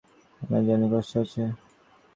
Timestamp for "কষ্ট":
0.93-1.11